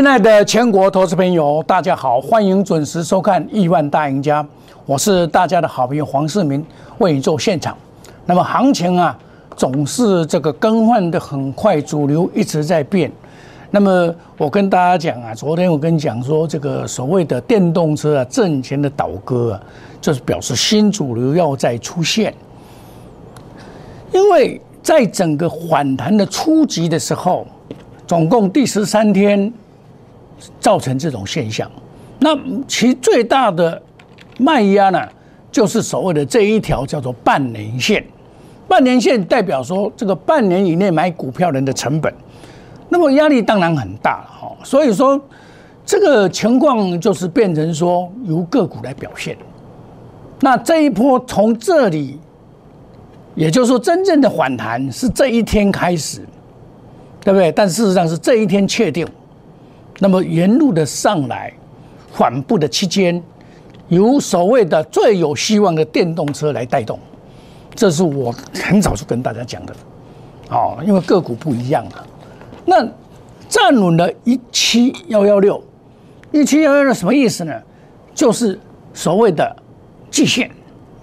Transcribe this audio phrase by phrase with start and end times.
[0.00, 4.42] 亲爱的全国投资朋友，大家好，欢迎准时收看《亿万大赢家》，
[4.86, 6.64] 我是大家的好朋友黄世明，
[6.96, 7.76] 为你做现场。
[8.24, 9.14] 那么行情啊，
[9.58, 13.12] 总是这个更换的很快，主流一直在变。
[13.70, 19.60] 那么我跟大家讲啊，昨天我跟你讲说，这个所谓的电动车啊，挣钱的倒戈啊，
[20.00, 22.32] 就是表示新主流要再出现。
[24.14, 27.46] 因为在整个反弹的初级的时候，
[28.06, 29.52] 总共第十三天。
[30.58, 31.70] 造成这种现象，
[32.18, 33.80] 那其最大的
[34.38, 35.00] 卖压呢，
[35.50, 38.04] 就是所谓的这一条叫做半年线。
[38.68, 42.14] 半年线代表说，这个半年以内买股票人的成本，
[42.88, 44.56] 那么压力当然很大了哈。
[44.62, 45.20] 所以说，
[45.84, 49.36] 这个情况就是变成说由个股来表现。
[50.38, 52.18] 那这一波从这里，
[53.34, 56.20] 也就是说真正的反弹是这一天开始，
[57.24, 57.50] 对不对？
[57.50, 59.04] 但事实上是这一天确定。
[60.02, 61.52] 那么沿路的上来，
[62.10, 63.22] 缓步的期间，
[63.88, 66.98] 由所谓的最有希望的电动车来带动，
[67.74, 69.74] 这是我很早就跟大家讲的，
[70.48, 72.00] 哦，因为个股不一样啊。
[72.64, 72.82] 那
[73.46, 75.62] 站稳了一七幺幺六，
[76.32, 77.52] 一七幺幺六什么意思呢？
[78.14, 78.58] 就是
[78.94, 79.54] 所谓的
[80.10, 80.50] 季线，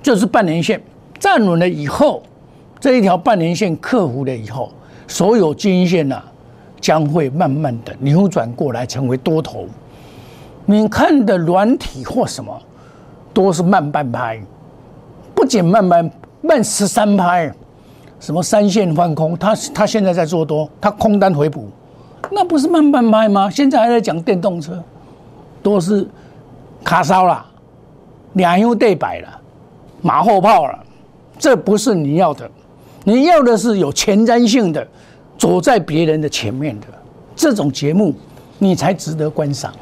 [0.01, 0.81] 就是半年线
[1.19, 2.23] 站稳了以后，
[2.79, 4.71] 这一条半年线克服了以后，
[5.07, 6.19] 所有均线呢？
[6.79, 9.65] 将会慢慢的扭转过来，成为多头。
[10.65, 12.61] 你看的软体或什么，
[13.33, 14.39] 都是慢半拍，
[15.33, 16.11] 不仅慢半
[16.41, 17.51] 慢十三拍，
[18.19, 21.69] 什么三线翻空，他他现在在做多，他空单回补，
[22.31, 23.49] 那不是慢半拍吗？
[23.49, 24.83] 现在还在讲电动车，
[25.63, 26.05] 都是
[26.83, 27.45] 卡烧了，
[28.33, 29.41] 两用对摆了，
[30.01, 30.77] 马后炮了，
[31.39, 32.49] 这不是你要的，
[33.03, 34.85] 你要的是有前瞻性的。
[35.37, 36.87] 走在别人的前面的
[37.35, 38.13] 这种节目，
[38.57, 39.73] 你才值得观赏。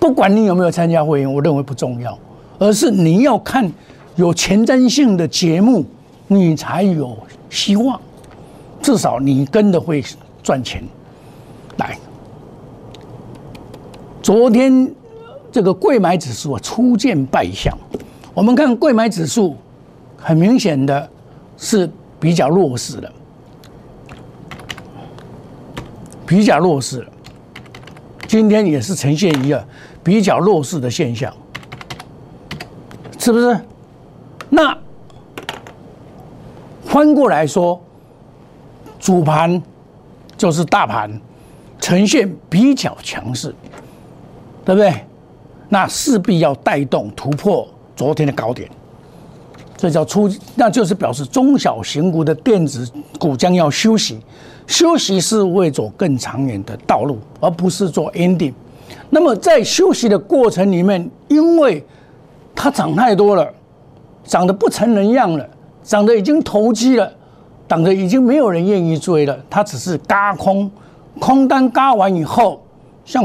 [0.00, 2.18] 不管你有没有参加会员，我认为不重要，
[2.58, 3.70] 而是你要看
[4.16, 5.84] 有前瞻性的节目，
[6.26, 7.16] 你才有
[7.48, 7.98] 希望。
[8.82, 10.04] 至少你跟的会
[10.42, 10.84] 赚钱。
[11.78, 11.96] 来，
[14.22, 14.92] 昨天
[15.50, 17.74] 这个贵买指数啊初见败相，
[18.34, 19.56] 我们看贵买指数，
[20.18, 21.08] 很明显的
[21.56, 21.88] 是
[22.20, 23.10] 比较弱势的。
[26.26, 27.06] 比较弱势，
[28.26, 29.64] 今天也是呈现一个
[30.02, 31.32] 比较弱势的现象，
[33.18, 33.58] 是不是？
[34.48, 34.76] 那
[36.84, 37.82] 翻过来说，
[38.98, 39.62] 主盘
[40.36, 41.20] 就是大盘
[41.80, 43.54] 呈现比较强势，
[44.64, 44.92] 对不对？
[45.68, 48.70] 那势必要带动突破昨天的高点，
[49.76, 54.20] 这叫出，那就是表示中小型股的电子股将要休息。
[54.66, 58.52] 休息是为走更长远的道路，而不是做 ending。
[59.10, 61.84] 那么在休息的过程里面，因为
[62.54, 63.48] 它涨太多了，
[64.24, 65.48] 涨得不成人样了，
[65.82, 67.12] 涨得已经投机了，
[67.68, 69.38] 涨得已经没有人愿意追了。
[69.48, 70.70] 它只是嘎空，
[71.20, 72.62] 空单嘎完以后，
[73.04, 73.24] 像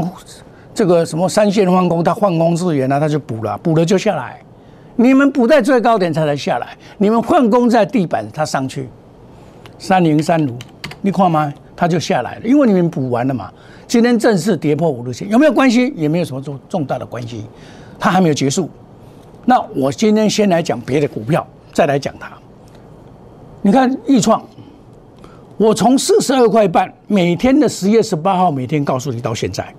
[0.74, 4.40] 这个什么三线换工，它换工资源呢，它就补了，补了就下来。
[4.96, 8.88] 你们补在最高点才能下来，你们换工在地板，它上去。
[9.78, 10.54] 三零三五。
[11.02, 11.52] 你看吗？
[11.74, 13.50] 它就下来了，因为你们补完了嘛。
[13.86, 15.92] 今天正式跌破五日线，有没有关系？
[15.96, 17.46] 也没有什么重重大的关系，
[17.98, 18.68] 它还没有结束。
[19.46, 22.30] 那我今天先来讲别的股票，再来讲它。
[23.62, 24.44] 你看易创，
[25.56, 29.74] 我从四十二块半每天的十月十八号每天告诉你到现在，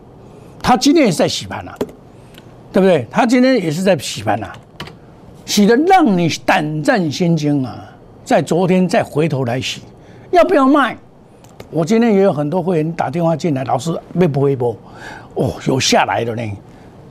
[0.62, 1.78] 它今天也是在洗盘啊，
[2.74, 3.06] 对不对？
[3.12, 4.52] 它今天也是在洗盘啊，
[5.46, 7.86] 洗的让你胆战心惊啊！
[8.26, 9.82] 在昨天再回头来洗。
[10.32, 10.98] 要不要卖？
[11.72, 14.76] 我今天也有很多会员打电话进来，老师会不会播？
[15.35, 16.44] 哦，有下来的呢，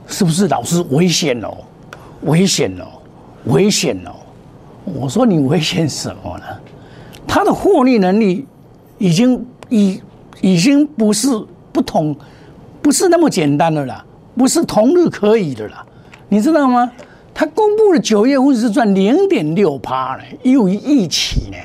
[0.05, 1.51] 是不是老师危险哦？
[2.21, 2.85] 危险哦？
[3.45, 4.11] 危险哦？
[4.85, 6.45] 我说你危险什么呢？
[7.27, 8.45] 他的获利能力
[8.99, 9.99] 已经已
[10.41, 11.27] 已经不是
[11.71, 12.15] 不同，
[12.83, 14.05] 不是那么简单的啦，
[14.37, 15.83] 不是同日可以的啦，
[16.29, 16.91] 你知道吗？
[17.33, 21.57] 他公布了九月份是赚零点六趴呢，又一起呢，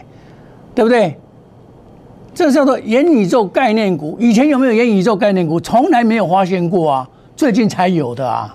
[0.74, 1.14] 对不对？
[2.36, 5.58] 这叫做元宇宙概念股，以前有没有元宇宙概念股？
[5.58, 8.54] 从来没有发现过啊，最近才有的啊。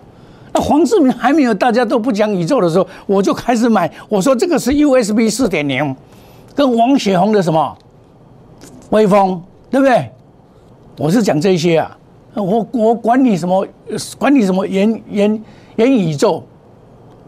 [0.53, 3.91] 那黄志明还没有，大家都不讲宇宙的时候，我就开始买。
[4.07, 5.95] 我说这个是 USB 四点零，
[6.53, 7.75] 跟王雪红的什么
[8.91, 9.41] 微风，
[9.71, 10.11] 对不对？
[10.99, 11.97] 我是讲这些啊，
[12.35, 13.65] 我我管你什么，
[14.19, 15.43] 管你什么元元
[15.77, 16.43] 元宇宙。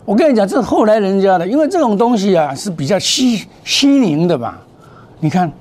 [0.06, 4.54] 我跟你讲，这是后来人家的，因为这种东西啊是比较虚虚凝的嘛。
[5.20, 5.52] 你看。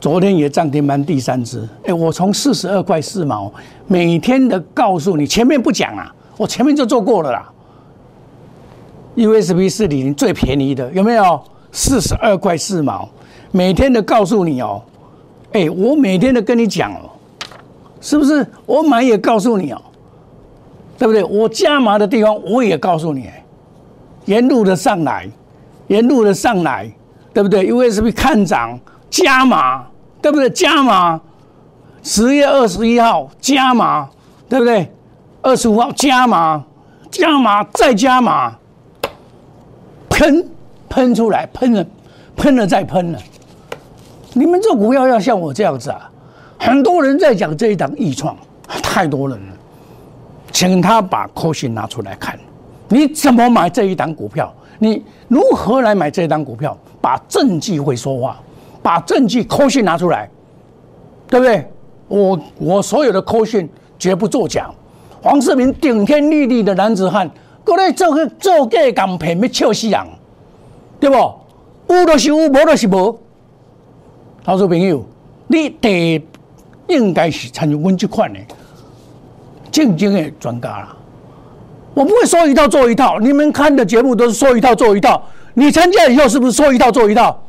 [0.00, 1.68] 昨天也涨停板第三只。
[1.84, 3.52] 哎，我从四十二块四毛，
[3.86, 7.52] 每天的告诉你，前面不讲啊，我前面就做过了啦。
[9.14, 11.40] USB 四点零最便宜的有没有？
[11.72, 13.08] 四十二块四毛，
[13.52, 14.82] 每天的告诉你哦。
[15.52, 17.10] 哎，我每天都跟你讲哦，
[18.00, 18.44] 是不是？
[18.66, 19.82] 我买也告诉你哦，
[20.96, 21.22] 对不对？
[21.22, 23.28] 我加码的地方我也告诉你，
[24.24, 25.28] 沿路的上来，
[25.88, 26.90] 沿路的上来，
[27.34, 28.78] 对不对？USB 看涨
[29.10, 29.84] 加码，
[30.22, 30.48] 对不对？
[30.50, 31.20] 加码，
[32.02, 34.08] 十月二十一号加码，
[34.48, 34.90] 对不对？
[35.42, 36.64] 二十五号加码，
[37.10, 38.54] 加码再加码，
[40.08, 40.48] 喷
[40.88, 41.84] 喷出来，喷了，
[42.36, 43.18] 喷了再喷了。
[44.32, 46.08] 你们做股票要像我这样子啊！
[46.58, 48.36] 很多人在讲这一档易创，
[48.82, 49.52] 太多人了，
[50.52, 52.38] 请他把扣讯拿出来看，
[52.88, 54.54] 你怎么买这一档股票？
[54.78, 56.76] 你如何来买这一档股票？
[57.00, 58.38] 把证据会说话，
[58.82, 60.28] 把证据扣讯拿出来，
[61.28, 61.70] 对不对？
[62.08, 63.68] 我我所有的扣讯
[63.98, 64.68] 绝不作假。
[65.22, 67.30] 黄世明顶天立地的男子汉，
[67.64, 70.00] 过来做个做假港骗要笑死人，
[70.98, 71.16] 对不？
[71.94, 73.18] 有就是有，无就是无。
[74.42, 75.04] 投资朋友，
[75.48, 76.24] 你得
[76.88, 78.40] 应该是参与我这款的
[79.70, 80.96] 正经的专家啦。
[81.92, 85.22] 我不会说一套做一套，你们看的节目都是说一套做一套。
[85.54, 87.40] 你参加以后是不是说一套做一套？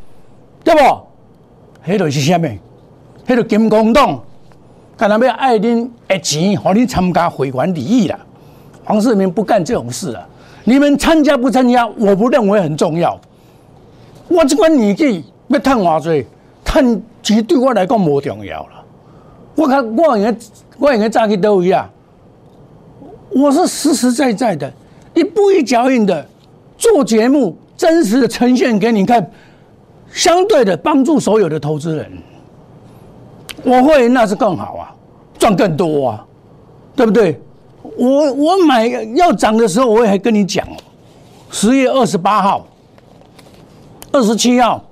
[0.63, 0.79] 对不？
[1.85, 2.59] 迄个是虾米？
[3.27, 4.21] 迄个金公党，
[4.97, 8.19] 干那要爱恁的钱，和你参加会员利益啦。
[8.83, 10.27] 黄世明不干这种事啊！
[10.63, 13.19] 你们参加不参加，我不认为很重要。
[14.27, 16.25] 我这款年纪要赚偌济？
[16.63, 18.85] 趁钱对我来讲无重要了。
[19.55, 20.35] 我看我应该
[20.77, 21.89] 我应该早去倒位啊？
[23.29, 24.71] 我是实实在在的，
[25.13, 26.25] 一步一脚印的
[26.77, 29.31] 做节目，真实的呈现给你看，
[30.11, 32.11] 相对的帮助所有的投资人。
[33.63, 34.95] 我会那是更好啊，
[35.37, 36.25] 赚更多啊，
[36.95, 37.39] 对不对？
[37.97, 40.67] 我我买要涨的时候，我也还跟你讲，
[41.49, 42.65] 十月二十八号、
[44.11, 44.83] 二十七号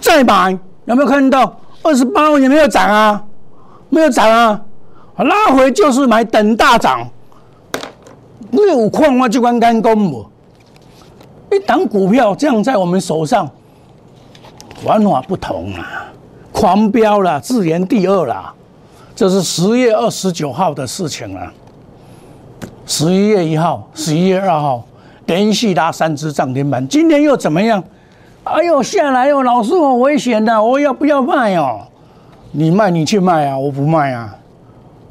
[0.00, 0.58] 再买。
[0.84, 3.24] 有没有看到二十八号也没有涨啊？
[3.88, 4.60] 没有涨啊！
[5.16, 7.08] 拉回就是买等大涨。
[8.50, 10.26] 你有矿我就关干工不？
[11.52, 13.48] 一档股票这样在我们手上，
[14.84, 16.06] 玩法不同啊！
[16.50, 18.52] 狂飙了，自研第二了。
[19.14, 21.52] 这是十月二十九号的事情了。
[22.86, 24.84] 十一月一号、十一月二号
[25.26, 27.82] 连续拉三只涨停板，今天又怎么样？
[28.44, 31.82] 哎呦，下来哟，老师，好危险的，我要不要卖哦？
[32.50, 34.34] 你卖你去卖啊，我不卖啊。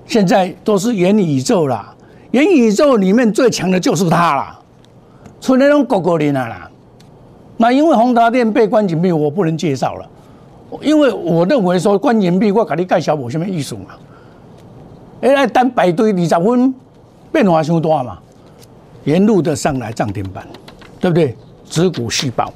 [0.05, 1.93] 现在都是元宇宙啦，
[2.31, 4.59] 元宇宙里面最强的就是它啦，
[5.39, 6.70] 除那种狗狗灵啊啦。
[7.61, 10.09] 那因为宏达电被关紧闭，我不能介绍了，
[10.81, 13.81] 因为我认为说关紧闭，我给你介绍无什么意思嘛。
[15.21, 16.73] 哎，单排队二十分
[17.31, 18.17] 变化太大嘛，
[19.03, 20.43] 沿路的上来涨停板，
[20.99, 21.37] 对不对？
[21.63, 22.51] 子股细胞。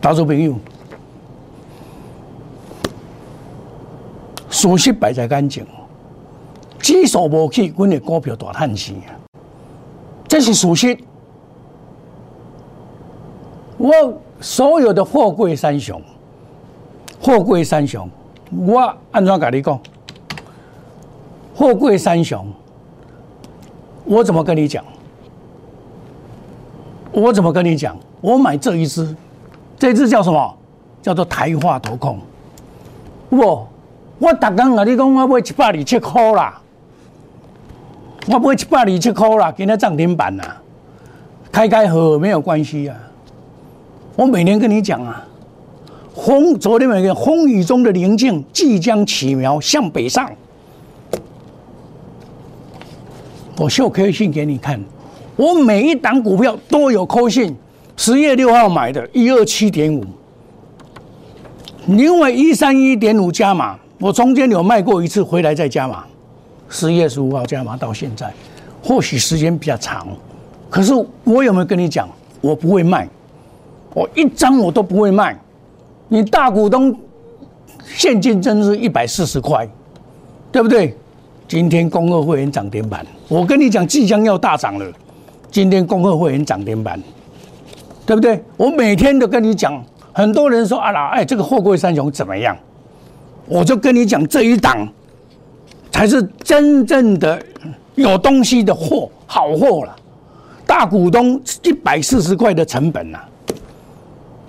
[0.00, 0.54] 投资朋友，
[4.48, 5.66] 事实摆在眼前，
[6.78, 9.10] 指数无去，阮的股票大叹息啊！
[10.28, 10.96] 这是事实。
[13.78, 16.02] 我所有的货柜三雄，
[17.20, 18.08] 货柜三雄，
[18.66, 19.80] 我安怎跟你讲？
[21.54, 22.46] 货柜三雄，
[24.04, 24.84] 我怎么跟你讲？
[27.12, 27.96] 我怎么跟你讲？
[28.20, 29.16] 我买这一只。
[29.78, 30.56] 这只叫什么？
[31.00, 32.18] 叫做台化投控。
[33.30, 33.66] 不，
[34.18, 36.60] 我逐工跟你讲，我买一百二七块啦，
[38.26, 40.60] 我买一百二七块啦，今天涨停板啦，
[41.52, 42.96] 开开合没有关系啊。
[44.18, 45.24] 我每年跟你讲啊，
[46.12, 50.28] 风昨天每个风雨中的宁静即将起苗向北上。
[53.56, 54.82] 我秀 K 信给你看，
[55.36, 57.54] 我每一档股票都有扣信。
[57.96, 60.04] 十月六号买的，一二七点五，
[61.86, 66.04] 因为一三一点五加码，我中间有卖过一次，回来再加码。
[66.68, 68.32] 十月十五号加码到现在，
[68.82, 70.08] 或许时间比较长，
[70.68, 72.08] 可是我有没有跟你讲，
[72.40, 73.08] 我不会卖，
[73.98, 75.36] 我一张我都不会卖。
[76.06, 76.96] 你大股东
[77.84, 79.68] 现金真是一百四十块，
[80.52, 80.96] 对不对？
[81.48, 84.86] 今天工二会员涨停板，我跟你讲，即将要大涨了。
[85.50, 87.00] 今天工二会员涨停板。
[88.06, 88.42] 对不对？
[88.56, 92.56] 我每天都跟你讲，很多人说啊啦，哎，这个货柜三雄怎么样？
[93.46, 94.88] 我就跟你讲，这一档
[95.90, 97.38] 才是真正的
[97.96, 99.94] 有东西的货，好货了。
[100.66, 103.18] 大股东一百四十块的成本呐，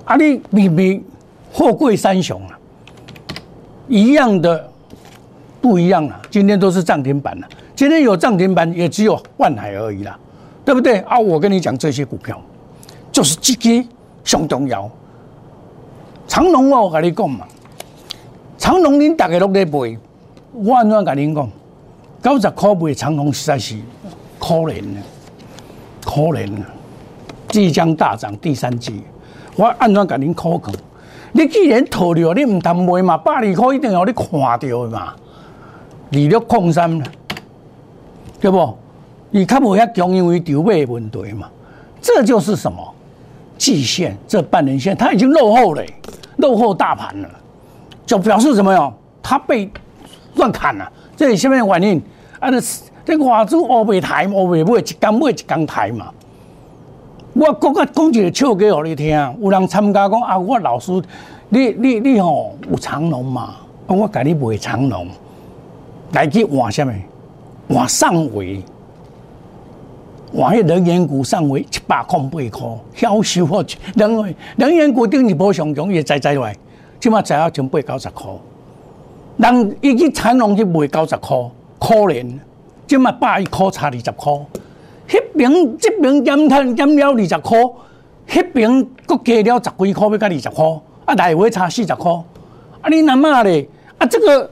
[0.10, 1.04] 啊你比比
[1.54, 2.58] 货柜三雄啊，
[3.88, 4.68] 一样的
[5.62, 6.20] 不一样了。
[6.32, 10.18] 今天都是涨停板了，今天有涨停板也只有万海而已啦，
[10.66, 11.20] 对不对啊？
[11.20, 12.42] 我跟你讲，这些股票
[13.12, 13.88] 就是这个
[14.24, 14.90] 上重要。
[16.28, 17.46] 长隆我跟你讲嘛，
[18.58, 19.96] 长隆恁大家都在买，
[20.54, 21.50] 我安怎跟恁讲？
[22.24, 23.76] 九十块买长隆实在是
[24.40, 25.02] 可怜了，
[26.04, 26.66] 可怜了，
[27.50, 29.04] 即将大涨第三季，
[29.60, 30.74] 我安怎甲恁口讲？
[31.34, 33.18] 你既然套了，你唔谈卖嘛？
[33.18, 35.14] 百二块一定要你看到嘛？
[36.12, 36.98] 利率控三，
[38.40, 38.78] 对不？
[39.32, 41.50] 你较无遐强，因为筹码问题嘛。
[42.02, 42.78] 这就是什么？
[43.58, 45.84] 季线这半年线，它已经落后了，
[46.38, 47.30] 落后大盘了，
[48.06, 48.94] 就表示什么哟？
[49.22, 49.70] 它被
[50.36, 50.90] 乱砍了。
[51.18, 52.02] 这里下面反应
[52.40, 52.62] 啊，这
[53.04, 56.14] 这外资乌白台，乌白买一缸买一缸台嘛。
[57.40, 60.92] 我讲个讲一个笑话互你听，有人参加讲啊，我老师，
[61.48, 63.56] 你你你吼有长龙嘛？
[63.88, 65.08] 我甲你卖长龙，
[66.12, 66.94] 来去换什么？
[67.70, 68.62] 换上尾，
[70.36, 73.66] 换迄能源股上尾一百空八块，销售货
[73.96, 76.54] 能源能源股顶一波上涨也在在来，
[77.00, 78.30] 即码只要从八九十块，
[79.38, 81.38] 人伊去长龙去卖九十块，
[81.80, 82.38] 可怜，
[82.86, 84.34] 即码百一块差二十块。
[85.10, 87.58] 迄边这边减碳减了二十块，
[88.28, 90.66] 迄边搁加了十几块，要加二十块，
[91.06, 92.12] 啊来回差四十块，
[92.82, 93.68] 啊你那嘛咧？
[93.98, 94.52] 啊这个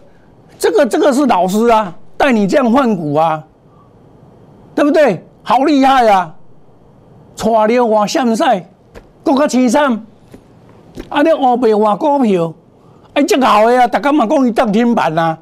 [0.57, 3.43] 这个这个是老师啊，带你这样换股啊，
[4.73, 5.23] 对不对？
[5.43, 6.33] 好厉害啊！
[7.37, 8.67] 带了换现赛，
[9.23, 10.05] 搁较凄惨，
[11.07, 12.53] 啊你乌白换股票，
[13.13, 13.87] 哎这好诶啊！
[13.87, 15.37] 大家嘛讲伊涨停板啊，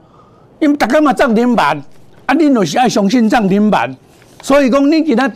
[0.60, 1.82] 因为大家嘛涨停板，
[2.26, 3.96] 啊恁就是爱相信涨停板。
[4.42, 5.32] 所以讲，你今他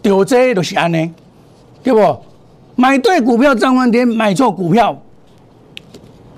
[0.00, 1.10] 丢这就是安尼，
[1.82, 2.18] 对不？
[2.74, 4.96] 买对股票涨翻天，买错股票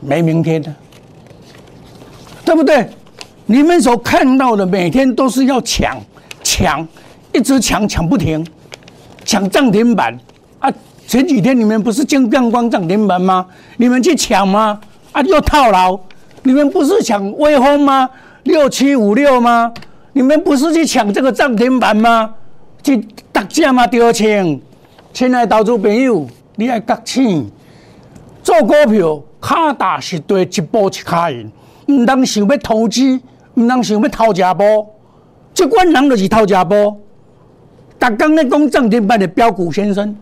[0.00, 0.74] 没明天的，
[2.44, 2.88] 对不对？
[3.46, 5.96] 你们所看到的每天都是要抢
[6.42, 6.86] 抢，
[7.32, 8.44] 一直抢抢不停，
[9.24, 10.18] 抢涨停板
[10.58, 10.72] 啊！
[11.06, 13.46] 前几天你们不是金亮光涨停板吗？
[13.76, 14.80] 你们去抢吗？
[15.12, 15.98] 啊，又套牢！
[16.42, 18.08] 你们不是抢微风吗？
[18.44, 19.72] 六七五六吗？
[20.14, 22.34] 你们不是去抢这个涨停板吗？
[22.84, 22.96] 去
[23.32, 24.60] 大家嘛丢钱，
[25.12, 27.50] 亲爱投资朋友，你爱觉醒，
[28.40, 31.50] 做股票卡大是对一步一卡赢，
[31.86, 33.20] 唔当想要投资，
[33.54, 34.86] 唔当想要偷家波，
[35.52, 36.96] 这款人就是偷家波。
[37.98, 40.14] 逐工咧讲涨停板的标股先生，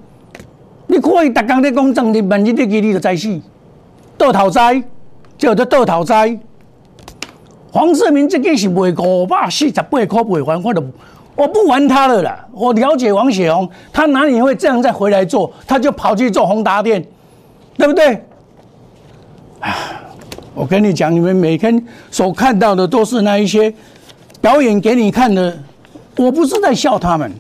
[0.87, 3.41] 你可以逐工咧讲涨停板，你日记你就知死，
[4.17, 4.83] 倒头栽，
[5.37, 6.39] 叫做倒头栽。
[7.73, 10.85] 黄世明这个是卖五百四十八块不还，我都
[11.35, 12.47] 我不玩他了啦。
[12.53, 15.51] 我了解王雪红，他哪里会这样再回来做？
[15.67, 17.03] 他就跑去做宏达店，
[17.79, 18.23] 对不对？
[20.55, 23.73] 我跟你讲，你们每天所看到的都是那一些
[24.43, 25.59] 表演给你看的。
[26.19, 27.33] 我不是在笑他们，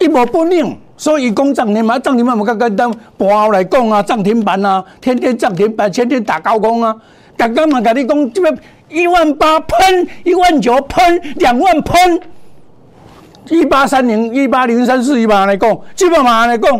[0.00, 0.76] 一模不灵。
[0.96, 6.94] 所以讲涨停板，涨停板我刚刚当盘来讲啊，涨停板啊，天天涨停板，天天打高空啊，
[7.48, 8.54] 刚刚嘛跟你讲即个。
[8.92, 12.20] 一万八喷，一万九喷，两万喷，
[13.48, 16.76] 一八三零、一八零三四一万来讲，几百万来讲，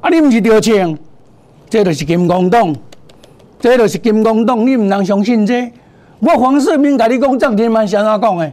[0.00, 0.96] 啊，你唔是着钱，
[1.68, 2.74] 这就是金光党，
[3.60, 5.70] 这就是金光党，你唔能相信这。
[6.20, 8.50] 我黄世明甲你讲涨停板，是安怎讲的？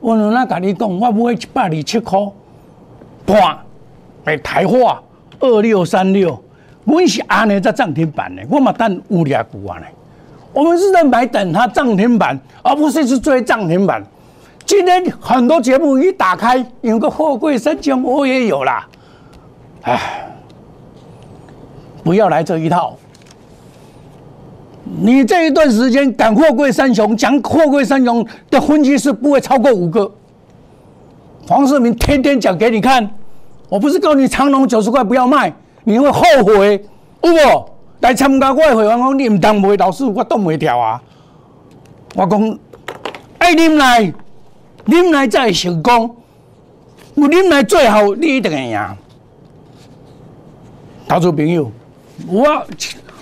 [0.00, 0.88] 我哪甲你讲？
[0.88, 2.18] 我买一百二七块，
[3.26, 3.58] 半，
[4.24, 5.02] 诶，台化
[5.40, 6.42] 二六三六，
[6.86, 9.84] 我是安尼在涨停板的，我嘛等五两股啊呢。
[10.58, 14.04] 我们是在买等它涨停板，而不是去追涨停板。
[14.66, 18.84] 今天很多节目一打开，有个货柜三雄，我也有啦。
[19.82, 20.28] 唉，
[22.02, 22.96] 不要来这一套。
[25.00, 30.10] 你这一段时间讲货柜三雄，讲货柜三雄的分析师不会超过五个。
[31.46, 33.08] 黄世明天天讲给你看，
[33.68, 36.84] 我不是告诉你长隆九十块不要卖，你会后悔，
[37.20, 37.28] 不？
[38.00, 41.02] 来参加我的会员讲，你唔当卖老师，我挡袂掉啊！
[42.14, 42.58] 我讲
[43.38, 44.12] 爱啉来，
[44.86, 46.16] 啉来才会成功。
[47.14, 48.96] 有啉来最后，你一定会赢。
[51.08, 51.70] 投资朋友，
[52.28, 52.64] 我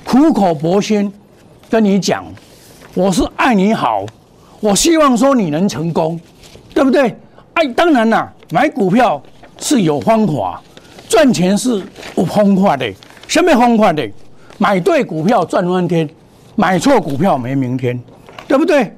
[0.04, 1.10] 苦口婆心
[1.70, 2.24] 跟你讲，
[2.94, 4.04] 我是爱你好，
[4.60, 6.20] 我希望说你能成功，
[6.74, 7.16] 对不对？
[7.54, 9.22] 哎，当然啦，买股票
[9.58, 10.60] 是有方法，
[11.08, 11.82] 赚钱是
[12.16, 12.92] 有方法的，
[13.26, 14.06] 什么方法的？
[14.58, 16.08] 买对股票赚翻天，
[16.54, 18.00] 买错股票没明天，
[18.48, 18.90] 对不对？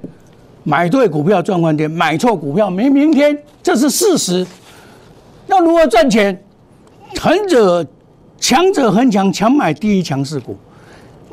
[0.65, 4.47] 买对股票赚翻天，买错股票没明天，这是事实。
[5.47, 6.39] 那如何赚钱？
[7.15, 7.87] 强者
[8.39, 10.57] 强者恒强，强买第一强势股。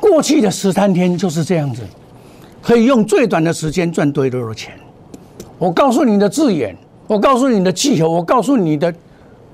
[0.00, 1.82] 过去的十三天就是这样子，
[2.62, 4.72] 可以用最短的时间赚最多的钱。
[5.58, 6.74] 我告诉你的字眼，
[7.06, 8.92] 我告诉你的气候，我告诉你的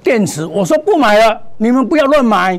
[0.03, 2.59] 电池，我说不买了，你们不要乱买。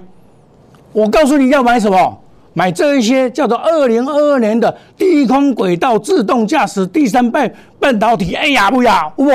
[0.93, 2.19] 我告诉你要买什么？
[2.55, 8.35] 买这一些叫做二零二二年的低空轨道自动驾驶第三代半导体。
[8.35, 9.27] 哎呀，不呀，不，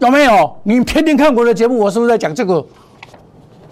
[0.00, 0.54] 有没有？
[0.62, 2.62] 你天天看我的节目，我是不是在讲这个？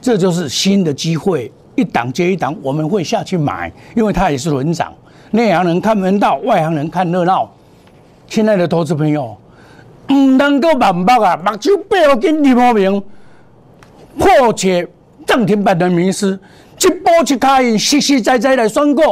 [0.01, 4.95] 这就是新的机会，一档接一档，我们会下去买，因为它也是轮涨。
[5.33, 7.51] 内行人看门道，外行人看热闹。
[8.29, 9.37] 亲爱的投资朋友，
[10.11, 13.03] 唔能够盲目啊，目睭背后跟李茂明
[14.19, 14.89] 破解
[15.27, 16.39] 涨停板的迷失。
[16.81, 19.03] 一步一卡印，实实在在来选股，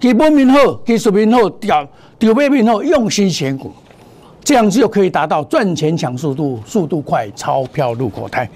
[0.00, 1.86] 基本面好，技术面好，调
[2.18, 3.70] 调配面好，用心选股，
[4.42, 8.48] 这样就可以达到赚钱抢速度，速度快，钞票入口袋。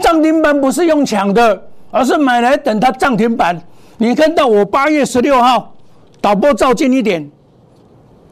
[0.00, 3.60] 涨停板不是用抢的，而是买来等它涨停板。
[3.98, 5.74] 你看到我八月十六号，
[6.20, 7.30] 导播照近一点。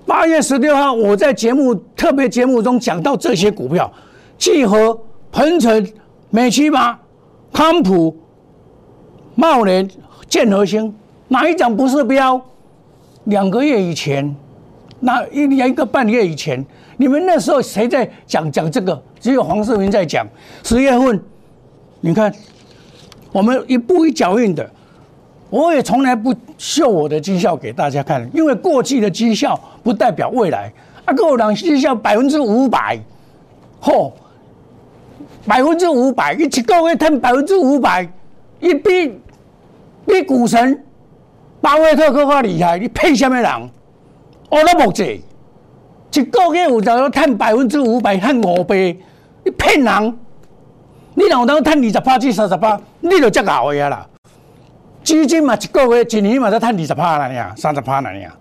[0.06, 3.92] 八月十六号，我在节目特别节目中讲到这些股票：
[4.38, 4.98] 聚合、
[5.30, 5.86] 鹏程、
[6.30, 6.98] 美琪玛、
[7.52, 8.21] 康普。
[9.34, 9.88] 茂联、
[10.28, 10.94] 建和兴，
[11.28, 12.40] 哪一张不是标？
[13.24, 14.34] 两个月以前，
[15.00, 16.64] 那一年一个半月以前，
[16.96, 19.00] 你们那时候谁在讲讲这个？
[19.20, 20.26] 只有黄世明在讲。
[20.64, 21.22] 十月份，
[22.00, 22.34] 你看，
[23.30, 24.68] 我们一步一脚印的，
[25.48, 30.72] 我也从来不秀我的绩效给大家看，因为过去的绩效不代表未来。
[31.04, 32.98] 啊，各人绩效百分之五百，
[33.80, 34.12] 嚯，
[35.46, 38.08] 百分之五百，一个月赚百分之五百，
[38.60, 39.20] 一比。
[40.04, 40.84] 你股神
[41.60, 43.70] 巴菲特更加厉害，你骗什么人？
[44.50, 45.24] 我都无济，
[46.12, 49.00] 一个月有就要赚百分之五百，赚五倍，
[49.44, 50.18] 你骗人！
[51.14, 54.06] 你若有当赚二十趴至三十趴，你就足熬的啦。
[55.04, 58.34] 基金嘛，一个月、一年嘛，才赚二十趴了呀，三十趴了呀。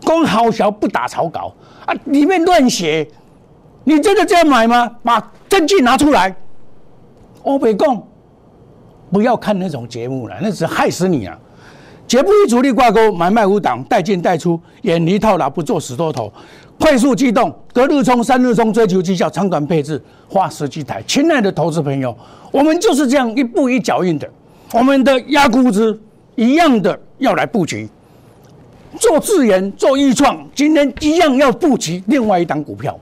[0.00, 1.54] 讲好笑不打草稿
[1.86, 3.08] 啊，里面乱写。
[3.84, 4.90] 你真的这样买吗？
[5.02, 6.34] 把证据拿出来。
[7.42, 8.02] 我别讲。
[9.12, 11.38] 不要看那种节目了，那是害死你啊！
[12.08, 16.32] 绝不与主力挂钩，买卖无挡，带进带出，远离套牢，不做死多头，
[16.80, 21.02] 快速机动，隔日冲，三日冲，追求绩效，长短配置，花时机台。
[21.06, 22.16] 亲爱的投资朋友，
[22.50, 24.26] 我们就是这样一步一脚印的，
[24.72, 25.98] 我们的压估值
[26.34, 27.86] 一样的要来布局，
[28.98, 32.98] 做自研，做预创，今天一样要布局另外一档股票。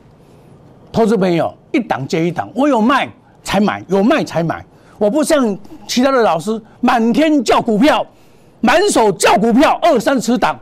[0.90, 3.08] 投资朋友，一档接一档，我有卖
[3.44, 4.64] 才买，有卖才买。
[5.00, 5.58] 我不像
[5.88, 8.06] 其他的老师，满天叫股票，
[8.60, 10.60] 满手叫股票，二三十档。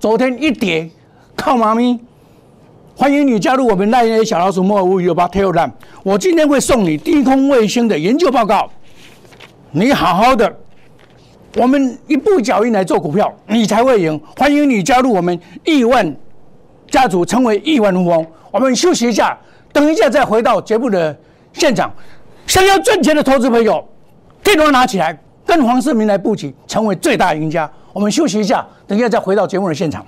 [0.00, 0.90] 昨天一跌，
[1.36, 1.96] 靠妈咪！
[2.96, 5.70] 欢迎你加入我们那些小老鼠莫尔五六八 Telegram。
[6.02, 8.68] 我今天会送你低空卫星的研究报告。
[9.70, 10.52] 你好好的，
[11.54, 14.20] 我们一步脚印来做股票，你才会赢。
[14.36, 16.12] 欢迎你加入我们亿万
[16.90, 18.26] 家族，成为亿万富翁。
[18.50, 19.38] 我们休息一下，
[19.72, 21.16] 等一下再回到节目的
[21.52, 21.88] 现场。
[22.46, 23.86] 想要赚钱的投资朋友，
[24.42, 27.70] 电话拿起来，跟黄世明来布局，成为最大赢家。
[27.92, 30.06] 我们休息一下，等一下再回到节目的现场。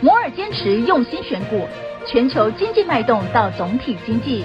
[0.00, 1.66] 摩尔坚持用心选股，
[2.06, 4.44] 全球经济脉动到总体经济。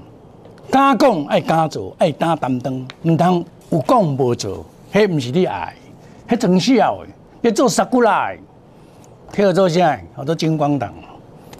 [0.71, 5.75] 敢讲爱敢做，爱担担当，唔通有讲无做，迄唔是你爱，
[6.29, 7.09] 迄真笑诶。
[7.41, 8.37] 要做杀过来，
[9.33, 9.99] 叫做啥？
[10.13, 10.93] 好多金光党，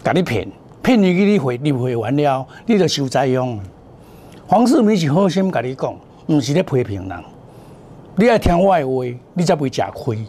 [0.02, 0.48] 甲你骗，
[0.82, 3.60] 骗你去你回，你回完了，你就受灾殃。
[4.46, 5.94] 黄世明是好心甲你讲，
[6.28, 7.24] 唔是咧批评人。
[8.16, 10.24] 你爱听我的话，你才不会吃亏。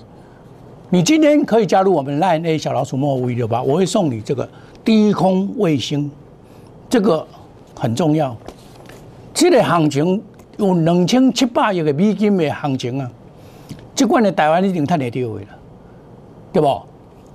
[0.90, 4.48] 你今天可以加入我们 Line A 小老鼠莫五一六八，我会送你这个。
[4.84, 6.12] 低空卫星，
[6.90, 7.26] 这个
[7.74, 8.36] 很重要。
[9.44, 10.24] 这个行情
[10.56, 13.12] 有两千七百亿的美金的行情啊，
[13.94, 15.48] 这款的台湾一定赚得到的了，
[16.54, 16.82] 对不？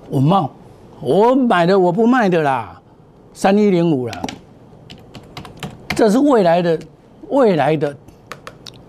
[0.08, 0.50] 文茂，
[1.02, 2.80] 我买的我不卖的啦，
[3.34, 4.22] 三一零五了，
[5.88, 6.80] 这是未来的
[7.28, 7.94] 未来的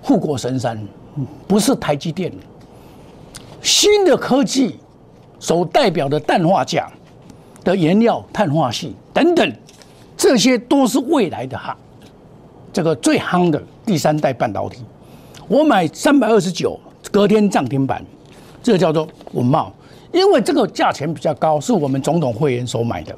[0.01, 0.82] 护国神山，
[1.45, 2.32] 不是台积电。
[3.62, 4.79] 新的科技
[5.39, 6.89] 所代表的氮化镓
[7.65, 9.53] 的原料、碳化系等等，
[10.15, 11.77] 这些都是未来的哈，
[12.71, 14.84] 这个最夯的第三代半导体。
[15.47, 16.79] 我买三百二十九，
[17.12, 18.03] 隔天涨停板，
[18.62, 19.71] 这个叫做文茂，
[20.12, 23.15] 因为这个价钱比较高，是我们总统会员所买的。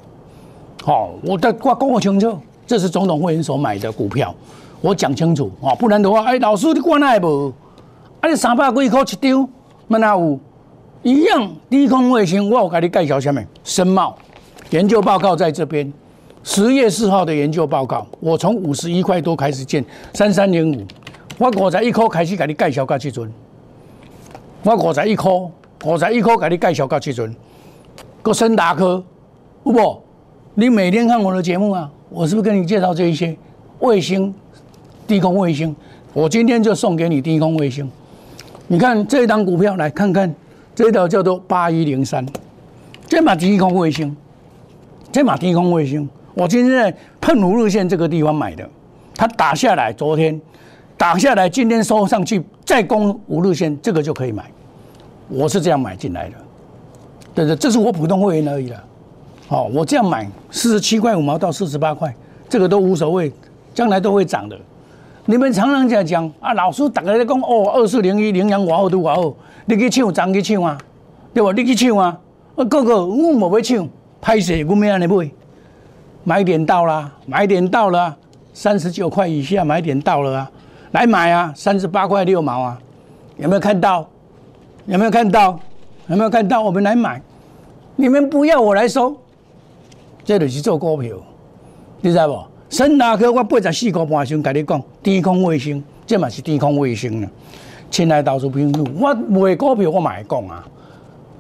[0.84, 4.34] 好，我的挂公我清楚，这是总统会员所买的股票，
[4.80, 7.54] 我讲清楚啊，不然的话，哎，老师你管那不？
[8.22, 9.50] 啊，你三百几块一张。
[9.88, 10.40] 那有
[11.04, 14.18] 一样低空卫星，我有给你介绍下面深茂
[14.70, 15.92] 研究报告在这边，
[16.44, 20.86] 十月四号的研究报告，我从五十一块多开始建三三零五，
[21.38, 23.32] 我五十一颗开始给你介绍到这阵，
[24.64, 25.50] 我五十一颗，
[25.86, 27.36] 五十一颗给你介绍到这阵，
[28.24, 29.04] 个深达科，
[29.66, 30.02] 有不？
[30.56, 33.38] 你每天看我的节目啊，我是不是跟你介绍这一些
[33.80, 34.34] 卫星
[35.08, 35.76] 低空卫星？
[36.14, 37.90] 我今天就送给你低空卫星。
[38.68, 40.34] 你看这一档股票，来看看
[40.74, 42.26] 这一条叫做八一零三，
[43.08, 44.16] 这马低空卫星，
[45.12, 48.68] 这马低空卫星，我今天在喷湖路线这个地方买的，
[49.16, 50.40] 它打下来，昨天
[50.98, 54.50] 打下来，今天收上去，再攻五日线，这个就可以买。
[55.28, 56.36] 我是这样买进来的，
[57.34, 58.84] 对对，这是我普通会员而已了。
[59.48, 62.14] 好，我这样买四十七块五毛到四十八块，
[62.50, 63.32] 这个都无所谓，
[63.74, 64.58] 将来都会涨的。
[65.26, 69.34] 你们常常在讲啊，老师大家在讲哦，二四零一羚羊偌好都偌好，
[69.66, 70.78] 你去抢，怎去抢啊？
[71.34, 71.52] 对吧？
[71.54, 72.18] 你去抢啊？
[72.56, 73.88] 啊，个个我冇要抢，
[74.20, 75.30] 拍摄我没安尼买，
[76.24, 78.16] 买点到啦，买点到了，
[78.54, 80.52] 三十九块以下买点到了啊，
[80.92, 82.80] 来买啊，三十八块六毛啊，
[83.38, 84.08] 有没有看到？
[84.86, 85.60] 有没有看到？
[86.08, 86.62] 有没有看到？
[86.62, 87.22] 我们来买，
[87.96, 89.16] 你们不要我来收，
[90.24, 91.16] 这就是做股票，
[92.02, 92.40] 你知不？
[92.70, 97.30] 深大哥，我八十四个半先跟你讲，低空卫星，这嘛是低空卫星啊！
[97.90, 100.66] 亲爱投资朋友，我卖股票我嘛会讲啊，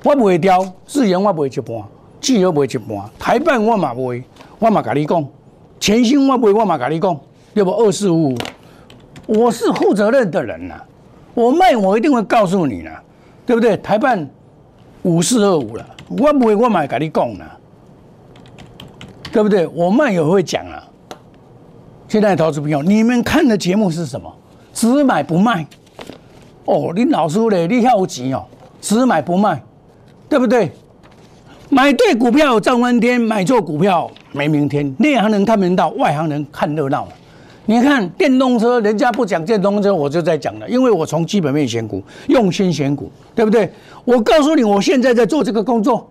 [0.04, 1.84] 我卖掉自然我卖一半，
[2.20, 4.24] 汽油卖一半，台办我嘛卖，
[4.62, 5.28] 我嘛跟你讲，
[5.80, 7.20] 全新我卖我嘛跟你讲，
[7.56, 8.38] 要不二四五五，
[9.26, 10.76] 我是负责任的人呐，
[11.34, 13.02] 我卖我一定会告诉你啦，
[13.44, 13.76] 对不对？
[13.78, 14.30] 台办
[15.02, 17.58] 五四二五了，我卖我嘛跟你讲啦，
[19.32, 19.66] 对不对？
[19.66, 20.88] 我卖也会讲啊。
[22.08, 24.32] 现在投资朋友，你们看的节目是什么？
[24.74, 25.66] 只买不卖。
[26.66, 28.46] 哦，你老师嘞，你要有钱哦，
[28.80, 29.64] 只买不卖，
[30.30, 30.72] 对不对？
[31.74, 34.94] 买对股票赚翻天，买错股票没明天。
[35.00, 37.08] 内行人看门道，外行人看热闹。
[37.66, 43.72] 你看电动车，人家不讲电动车，我就在讲了，因为我从基本面选股，用心选股，对不对？
[44.04, 46.06] 我告诉你，我现在在做这个工作，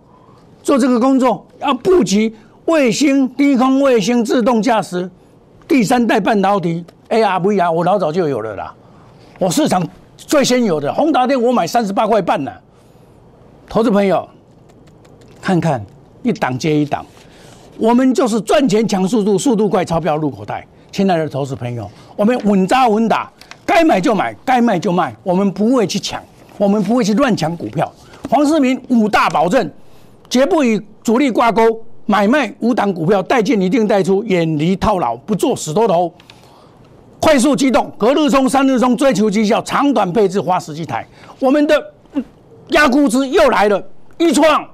[0.63, 5.11] 做这个工作要布局卫星、低空卫星、自动驾驶。
[5.69, 8.75] 第三代半导体 ARVR，我老早就有了啦。
[9.39, 12.51] 我市场最先有的宏达电，我买三十八块半呢。
[13.69, 14.27] 投资朋友，
[15.41, 15.85] 看看
[16.23, 17.05] 一档接一档，
[17.79, 20.67] 我们就是赚钱抢速度，速度快，钞票入口袋。
[20.93, 23.31] 亲爱的投资朋友，我们稳扎稳打，
[23.65, 26.23] 该买就买，该卖就卖，我们不会去抢，
[26.59, 27.91] 我们不会去乱抢股票。
[28.29, 29.71] 黄世明五大保证，
[30.29, 31.63] 绝不与主力挂钩。
[32.07, 36.13] 买卖五档股票，带进一定带出，远离套牢，不做死多头，
[37.21, 41.07] 快速机动，隔日冲、三日冲，追求绩效，长短配置，花十几台。
[41.39, 41.81] 我们的
[42.71, 43.81] 压估值又来了，
[44.19, 44.69] 一创、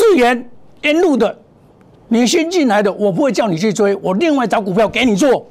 [0.00, 0.48] 智源、
[0.80, 1.38] 沿路的，
[2.08, 5.46] 你先进来的，我不会叫你去追，我另外找股票给你做。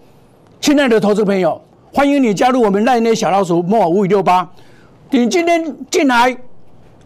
[0.59, 1.61] 亲爱的投资朋友，
[1.93, 4.49] 欢迎你加入我们赖内小老鼠莫五五六八，
[5.11, 6.35] 你今天进来。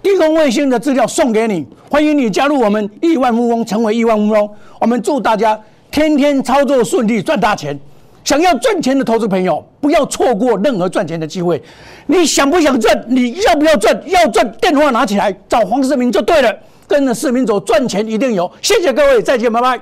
[0.02, 4.50] 低空卫星的资料送给你，欢迎你加入我们亿万富翁，成为亿万富翁。
[4.80, 5.58] 我们祝大家
[5.92, 7.78] 天天操作顺利，赚大钱。
[8.24, 11.62] 想要赚钱的投资朋友，不要错过任何赚钱的机会。
[12.08, 13.06] 你想不想赚？
[13.08, 14.02] 你要不要赚？
[14.08, 16.54] 要赚，电话拿起来找黄世明就对了。
[16.94, 18.52] 跟着市民走，赚钱一定有。
[18.62, 19.80] 谢谢各位，再见，拜拜。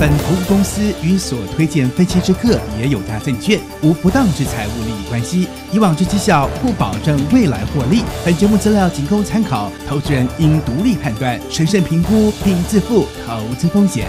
[0.00, 8.02] 本投资公司与所推荐分期之客也有大证券无不当之财务利益关系，以往之绩效不保证未来获利。
[8.24, 14.08] 本节目资料仅供参考，投资人应独立判断、审慎评估并自负投资风险。